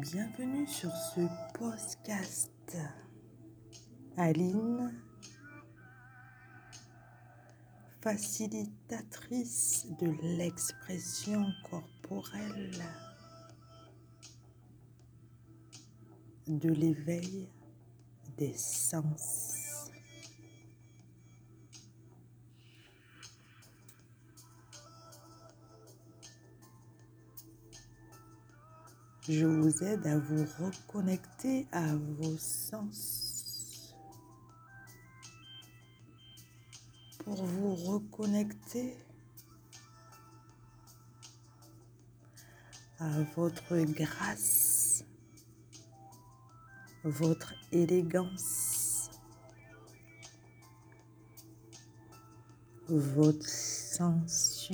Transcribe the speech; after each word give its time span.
Bienvenue 0.00 0.66
sur 0.66 0.90
ce 0.90 1.20
podcast. 1.56 2.50
Aline, 4.16 4.92
facilitatrice 8.00 9.86
de 10.00 10.10
l'expression 10.36 11.46
corporelle, 11.70 12.82
de 16.48 16.70
l'éveil 16.70 17.48
des 18.36 18.54
sens. 18.54 19.63
Je 29.26 29.46
vous 29.46 29.82
aide 29.82 30.06
à 30.06 30.18
vous 30.18 30.44
reconnecter 30.58 31.66
à 31.72 31.96
vos 31.96 32.36
sens. 32.36 33.94
Pour 37.24 37.42
vous 37.42 37.74
reconnecter 37.74 38.94
à 42.98 43.22
votre 43.34 43.78
grâce, 43.94 45.06
votre 47.02 47.54
élégance, 47.72 49.10
votre 52.90 53.48
sensualité 53.48 54.68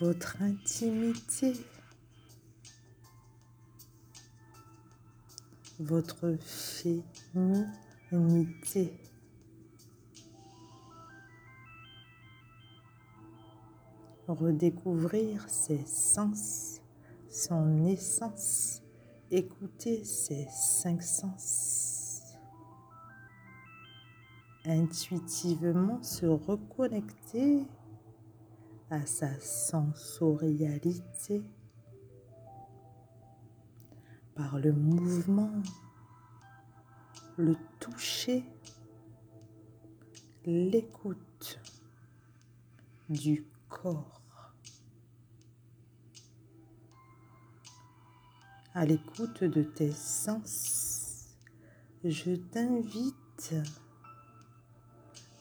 votre 0.00 0.42
intimité, 0.42 1.54
votre 5.80 6.36
féminité. 7.32 8.92
Redécouvrir 14.28 15.48
ses 15.48 15.86
sens, 15.86 16.80
son 17.30 17.86
essence, 17.86 18.82
écouter 19.30 20.04
ses 20.04 20.46
cinq 20.50 21.02
sens. 21.02 22.22
Intuitivement 24.66 26.02
se 26.02 26.26
reconnecter 26.26 27.64
à 28.90 29.04
sa 29.04 29.38
sensorialité 29.40 31.42
par 34.34 34.58
le 34.58 34.72
mouvement, 34.72 35.52
le 37.36 37.56
toucher, 37.80 38.44
l'écoute 40.44 41.58
du 43.08 43.46
corps. 43.68 44.22
À 48.74 48.84
l'écoute 48.84 49.42
de 49.42 49.62
tes 49.62 49.92
sens, 49.92 51.34
je 52.04 52.34
t'invite 52.34 53.54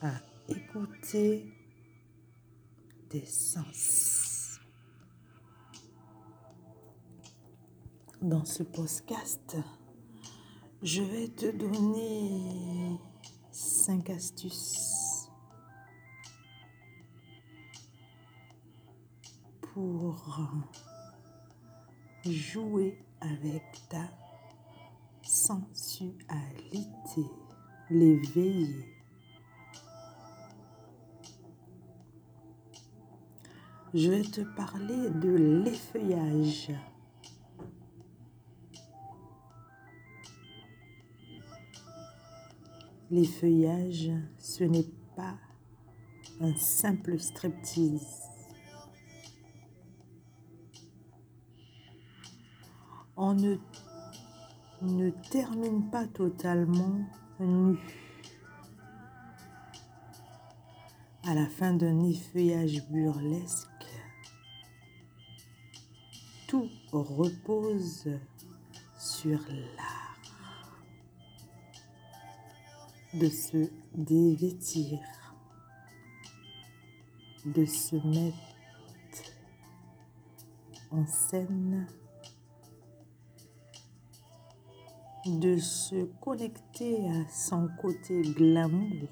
à 0.02 0.14
écouter 0.48 1.54
Dans 8.22 8.44
ce 8.44 8.64
podcast, 8.64 9.56
je 10.82 11.04
vais 11.04 11.28
te 11.28 11.56
donner 11.56 13.00
cinq 13.52 14.10
astuces 14.10 15.30
pour 19.62 20.40
jouer 22.26 22.98
avec 23.22 23.64
ta 23.88 24.10
sensualité, 25.22 26.16
l'éveiller 27.90 28.94
je 33.95 34.09
vais 34.09 34.23
te 34.23 34.41
parler 34.41 35.09
de 35.09 35.29
l'effeuillage. 35.63 36.69
L'effeuillage, 43.09 44.11
ce 44.38 44.66
n'est 44.66 44.91
pas 45.16 45.38
un 46.41 46.53
simple 46.57 47.17
striptease. 47.17 48.23
On 53.16 53.33
ne, 53.33 53.56
ne 54.81 55.09
termine 55.09 55.89
pas 55.89 56.06
totalement 56.06 57.00
nu. 57.39 57.77
À 61.23 61.33
la 61.33 61.47
fin 61.47 61.73
d'un 61.73 62.03
effeuillage 62.03 62.85
burlesque, 62.89 63.75
repose 66.92 68.10
sur 68.98 69.40
l'art 69.50 70.06
de 73.14 73.30
se 73.30 73.70
dévêtir, 73.94 75.00
de 77.46 77.66
se 77.66 77.96
mettre 77.96 78.36
en 80.92 81.06
scène, 81.06 81.88
de 85.26 85.58
se 85.58 86.06
connecter 86.20 87.08
à 87.10 87.30
son 87.30 87.70
côté 87.82 88.22
glamour 88.22 89.10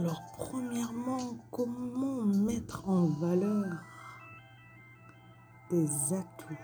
Alors, 0.00 0.22
premièrement, 0.32 1.36
comment 1.50 2.22
mettre 2.22 2.88
en 2.88 3.04
valeur 3.04 3.84
tes 5.68 5.84
atouts? 6.14 6.54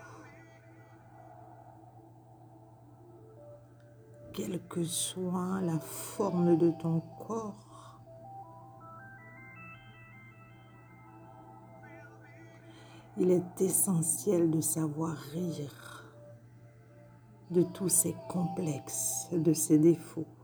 Quelle 4.33 4.59
que 4.69 4.83
soit 4.85 5.61
la 5.61 5.79
forme 5.79 6.57
de 6.57 6.71
ton 6.71 7.01
corps, 7.29 8.01
il 13.19 13.31
est 13.31 13.61
essentiel 13.61 14.51
de 14.51 14.63
savoir 14.63 15.15
rire 15.15 16.07
de 17.51 17.63
tous 17.63 17.91
ces 17.91 18.17
complexes, 18.31 19.29
de 19.31 19.53
ces 19.53 19.79
défauts. 19.79 20.36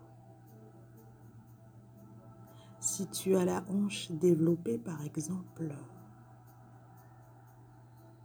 Si 3.02 3.08
tu 3.08 3.34
as 3.34 3.44
la 3.44 3.64
hanche 3.68 4.12
développée, 4.12 4.78
par 4.78 5.02
exemple, 5.02 5.74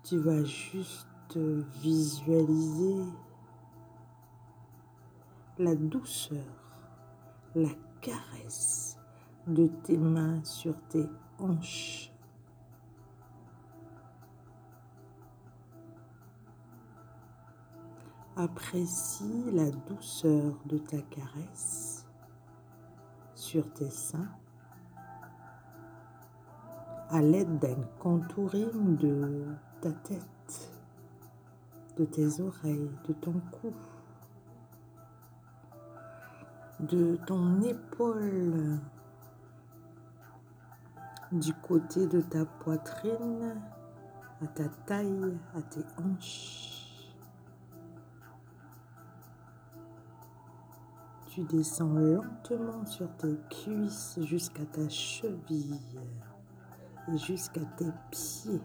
tu 0.03 0.19
vas 0.19 0.43
juste 0.43 1.35
visualiser 1.81 3.03
la 5.57 5.73
douceur, 5.73 6.45
la 7.55 7.71
caresse 8.01 8.99
de 9.47 9.65
tes 9.65 9.97
mains 9.97 10.43
sur 10.43 10.79
tes 10.89 11.09
hanches. 11.39 12.11
Apprécie 18.35 19.43
la 19.53 19.71
douceur 19.71 20.55
de 20.67 20.77
ta 20.77 21.01
caresse 21.01 22.05
sur 23.33 23.73
tes 23.73 23.89
seins 23.89 24.29
à 27.09 27.21
l'aide 27.21 27.59
d'un 27.59 27.81
contouring 27.99 28.97
de 28.97 29.45
ta 29.81 29.91
tête, 29.91 30.71
de 31.97 32.05
tes 32.05 32.41
oreilles, 32.41 32.91
de 33.07 33.13
ton 33.13 33.33
cou, 33.51 33.73
de 36.79 37.17
ton 37.25 37.61
épaule, 37.61 38.79
du 41.31 41.53
côté 41.53 42.07
de 42.07 42.21
ta 42.21 42.45
poitrine, 42.45 43.61
à 44.41 44.47
ta 44.47 44.67
taille, 44.85 45.37
à 45.55 45.61
tes 45.61 45.85
hanches. 45.97 46.77
tu 51.37 51.43
descends 51.43 51.93
lentement 51.93 52.83
sur 52.87 53.15
tes 53.17 53.37
cuisses 53.51 54.17
jusqu'à 54.23 54.65
ta 54.65 54.89
cheville 54.89 55.79
jusqu'à 57.15 57.61
tes 57.77 57.91
pieds. 58.11 58.61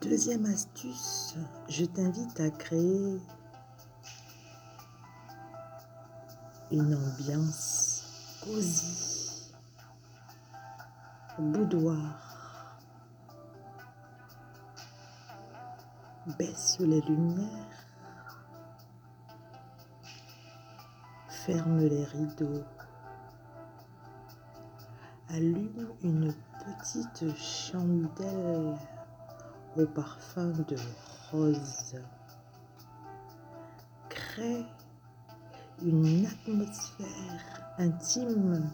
Deuxième 0.00 0.46
astuce, 0.46 1.34
je 1.68 1.84
t'invite 1.84 2.40
à 2.40 2.50
créer 2.50 3.20
une 6.70 6.94
ambiance 6.94 8.40
cosy, 8.42 9.52
boudoir. 11.38 12.78
Baisse 16.38 16.78
les 16.80 17.02
lumières, 17.02 17.86
ferme 21.28 21.80
les 21.80 22.04
rideaux, 22.04 22.64
allume 25.34 25.88
une 26.04 26.32
petite 26.64 27.36
chandelle 27.36 28.76
au 29.76 29.86
parfum 29.86 30.52
de 30.68 30.76
rose. 31.32 31.96
Crée 34.08 34.64
une 35.82 36.24
atmosphère 36.24 37.74
intime. 37.78 38.70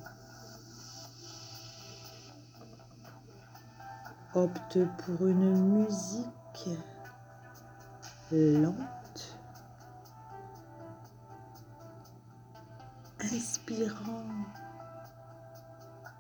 Opte 4.35 4.79
pour 4.99 5.27
une 5.27 5.85
musique 5.85 6.69
lente, 8.31 9.39
inspirant 13.19 14.27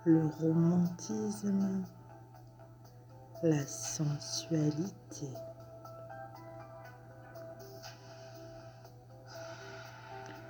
le 0.04 0.26
romantisme 0.40 1.84
la 3.42 3.66
sensualité. 3.66 5.28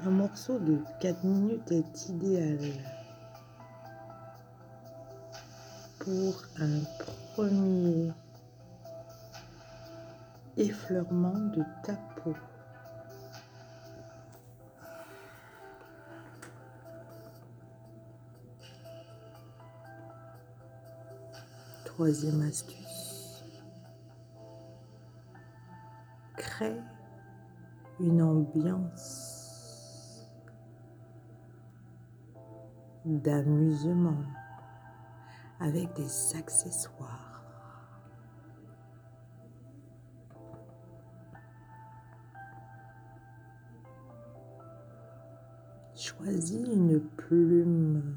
Un 0.05 0.11
morceau 0.11 0.58
de 0.58 0.79
4 1.00 1.25
minutes 1.25 1.73
est 1.73 2.08
idéal 2.08 2.58
pour 5.99 6.43
un 6.58 6.81
premier 7.35 8.11
effleurement 10.56 11.38
de 11.38 11.62
ta 11.85 11.94
peau. 12.17 12.35
Troisième 22.00 22.41
astuce. 22.41 23.44
Crée 26.35 26.81
une 28.00 28.23
ambiance 28.23 29.47
d'amusement 33.05 34.25
avec 35.61 35.93
des 35.93 36.37
accessoires. 36.38 37.44
Choisis 45.94 46.67
une 46.67 46.99
plume 47.19 48.17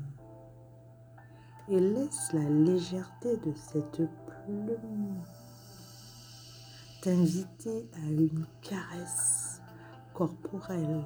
et 1.69 1.79
laisse 1.79 2.33
la 2.33 2.49
légèreté 2.49 3.37
de 3.37 3.53
cette 3.55 4.01
plume 4.45 5.23
t'inviter 7.01 7.89
à 7.95 8.09
une 8.09 8.45
caresse 8.61 9.61
corporelle. 10.13 11.03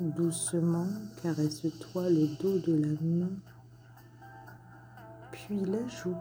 Doucement, 0.00 0.86
caresse-toi 1.22 2.08
le 2.08 2.26
dos 2.40 2.58
de 2.60 2.74
la 2.74 3.00
main, 3.02 3.36
puis 5.30 5.60
la 5.66 5.86
joue 5.86 6.16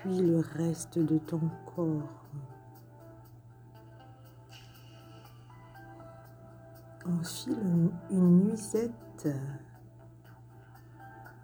puis 0.00 0.18
le 0.18 0.40
reste 0.56 0.98
de 0.98 1.18
ton 1.18 1.40
corps. 1.74 2.24
Enfile 7.06 7.90
une 8.10 8.44
nuisette 8.44 9.28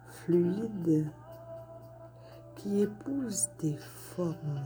fluide 0.09 1.07
qui 2.55 2.81
épouse 2.81 3.47
tes 3.59 3.77
formes. 3.77 4.61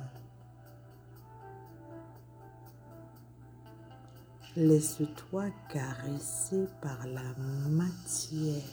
Laisse-toi 4.56 5.46
caresser 5.70 6.68
par 6.82 7.08
la 7.08 7.34
matière 7.70 8.64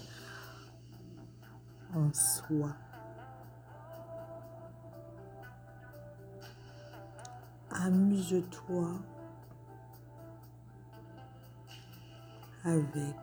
en 1.94 2.12
soi. 2.12 2.74
Amuse-toi 7.88 8.86
avec 12.64 13.16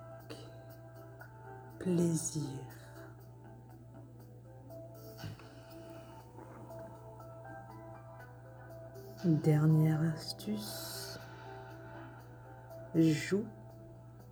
plaisir. 1.78 2.42
Dernière 9.24 10.02
astuce, 10.16 11.20
joue 12.96 13.46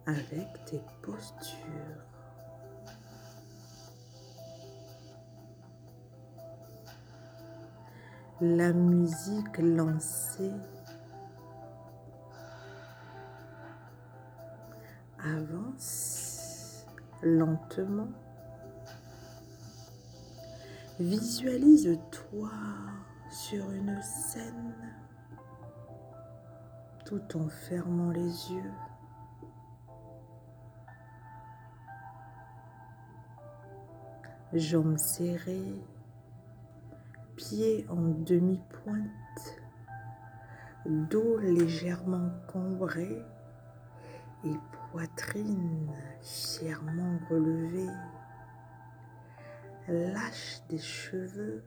avec 0.07 0.65
tes 0.65 0.81
postures. 1.03 2.12
La 8.43 8.73
musique 8.73 9.57
lancée 9.57 10.51
avance 15.23 16.85
lentement. 17.21 18.09
Visualise-toi 21.00 22.51
sur 23.31 23.71
une 23.71 24.01
scène 24.01 24.75
tout 27.05 27.38
en 27.38 27.47
fermant 27.47 28.12
les 28.12 28.51
yeux. 28.51 28.73
Jambes 34.51 34.97
serrées, 34.97 35.81
pieds 37.35 37.85
en 37.89 38.01
demi-pointe, 38.25 39.61
dos 40.85 41.37
légèrement 41.37 42.29
cambré 42.47 43.21
et 44.43 44.55
poitrine 44.91 45.91
fièrement 46.21 47.17
relevée. 47.29 47.93
Lâche 49.87 50.61
des 50.69 50.79
cheveux 50.79 51.63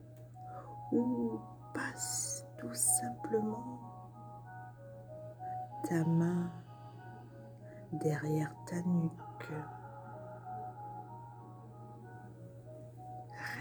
ou 0.92 1.38
passe 1.74 2.46
tout 2.58 2.74
simplement 2.74 3.78
ta 5.88 6.04
main 6.04 6.50
derrière 7.92 8.54
ta 8.66 8.76
nuque. 8.76 9.52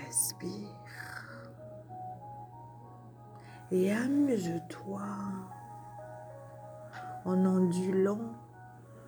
Respire 0.06 0.85
et 3.72 3.92
amuse-toi 3.92 5.02
en 7.26 7.46
ondulant 7.46 8.34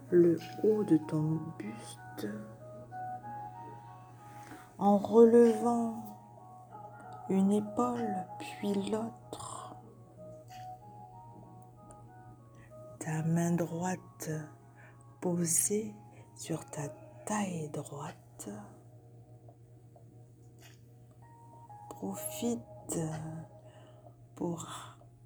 le 0.10 0.40
haut 0.64 0.84
de 0.84 0.98
ton 0.98 1.40
buste, 1.58 2.28
en 4.78 4.98
relevant 4.98 6.04
une 7.30 7.52
épaule 7.52 8.26
puis 8.40 8.74
l'autre. 8.90 9.76
Ta 13.00 13.24
main 13.24 13.52
droite 13.52 14.30
posée 15.22 15.94
sur 16.36 16.66
ta 16.70 16.90
taille 17.26 17.70
droite 17.70 18.50
Profite. 21.90 22.62
Pour 24.38 24.68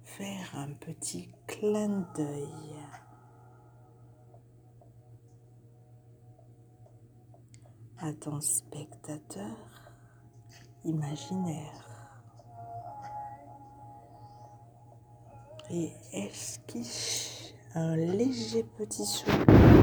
faire 0.04 0.56
un 0.56 0.72
petit 0.72 1.28
clin 1.46 2.08
d'œil 2.16 2.48
à 7.98 8.10
ton 8.14 8.40
spectateur 8.40 9.54
imaginaire 10.86 11.86
et 15.70 15.92
esquisse 16.14 17.52
un 17.74 17.94
léger 17.94 18.64
petit 18.78 19.04
sourire. 19.04 19.81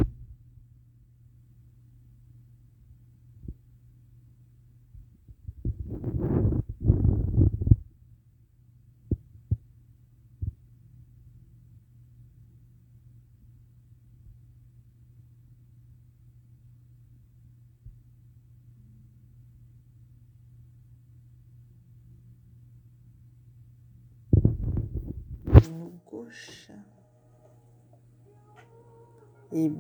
Et 29.51 29.71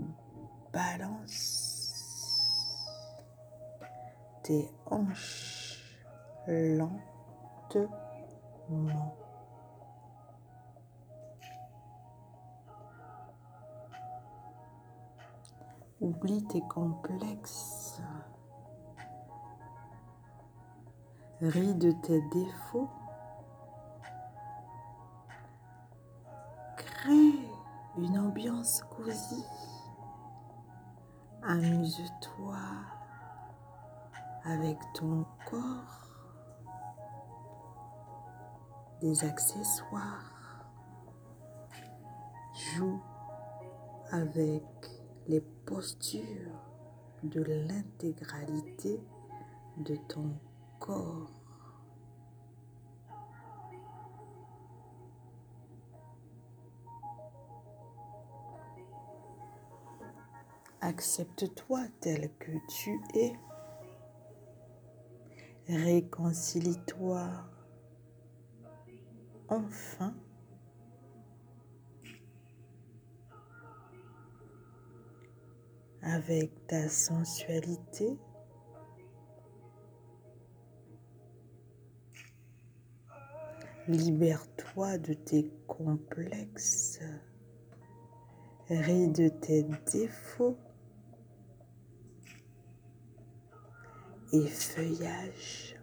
balance 0.73 1.69
tes 4.43 4.69
hanches 4.87 5.83
lentement. 6.47 7.85
Oublie 16.01 16.43
tes 16.47 16.61
complexes. 16.61 18.01
Ris 21.41 21.75
de 21.75 21.91
tes 21.91 22.21
défauts 22.31 22.89
une 28.03 28.17
ambiance 28.17 28.81
cosy. 28.95 29.43
Amuse-toi 31.43 32.57
avec 34.43 34.77
ton 34.93 35.25
corps, 35.49 36.07
des 39.01 39.23
accessoires. 39.23 40.33
Joue 42.75 43.01
avec 44.11 44.63
les 45.27 45.41
postures 45.41 46.63
de 47.23 47.41
l'intégralité 47.41 49.01
de 49.77 49.95
ton 50.07 50.33
corps. 50.79 51.38
Accepte-toi 60.81 61.81
tel 61.99 62.31
que 62.39 62.51
tu 62.69 62.99
es. 63.15 63.33
Réconcilie-toi 65.67 67.29
enfin 69.49 70.15
avec 76.01 76.65
ta 76.67 76.87
sensualité. 76.87 78.17
Libère-toi 83.87 84.97
de 84.99 85.13
tes 85.13 85.51
complexes. 85.67 86.99
Ris 88.69 89.07
de 89.09 89.29
tes 89.29 89.63
défauts. 89.91 90.57
Feuillage, 94.37 95.75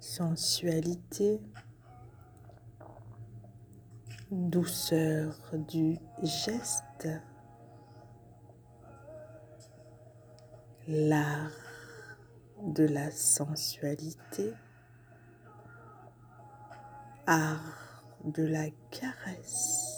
sensualité, 0.00 1.40
douceur 4.30 5.38
du 5.68 5.96
geste, 6.22 7.08
l'art 10.88 11.50
de 12.62 12.84
la 12.84 13.10
sensualité, 13.10 14.52
art 17.26 18.04
de 18.24 18.44
la 18.44 18.68
caresse. 18.90 19.91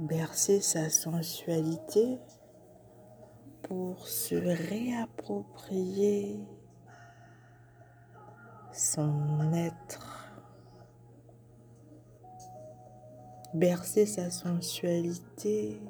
Bercer 0.00 0.60
sa 0.62 0.88
sensualité 0.88 2.18
pour 3.62 4.08
se 4.08 4.34
réapproprier 4.34 6.40
son 8.72 9.52
être, 9.52 10.32
bercer 13.52 14.06
sa 14.06 14.30
sensualité 14.30 15.82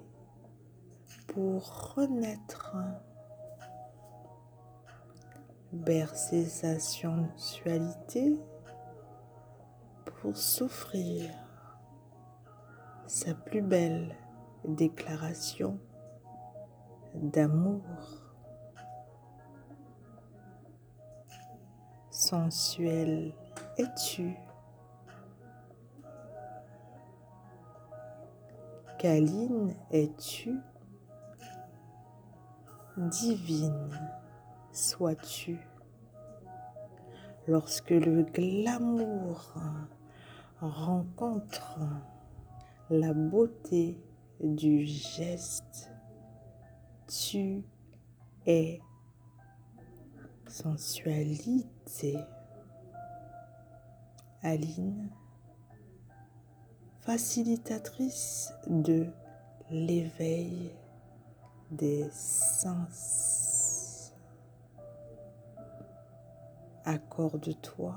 pour 1.28 1.94
renaître, 1.94 2.74
bercer 5.72 6.46
sa 6.46 6.80
sensualité 6.80 8.36
pour 10.04 10.36
souffrir 10.36 11.30
sa 13.10 13.34
plus 13.34 13.60
belle 13.60 14.14
déclaration 14.64 15.80
d'amour. 17.12 17.82
Sensuel 22.08 23.34
es-tu? 23.78 24.36
Câline 29.00 29.74
es-tu 29.90 30.60
Divine? 32.96 33.90
Sois-tu? 34.70 35.58
Lorsque 37.48 37.90
le 37.90 38.22
glamour 38.22 39.52
rencontre 40.60 41.80
la 42.90 43.14
beauté 43.14 43.96
du 44.40 44.84
geste. 44.84 45.90
Tu 47.06 47.62
es 48.46 48.80
sensualité. 50.48 52.18
Aline, 54.42 55.10
facilitatrice 57.00 58.52
de 58.66 59.06
l'éveil 59.70 60.72
des 61.70 62.08
sens. 62.10 64.14
Accorde-toi 66.84 67.94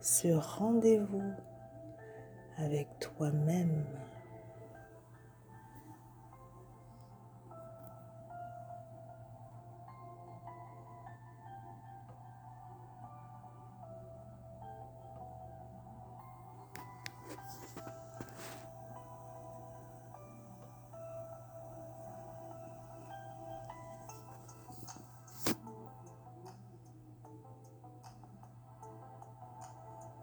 ce 0.00 0.28
rendez-vous 0.28 1.32
avec 2.64 2.86
toi-même 2.98 3.84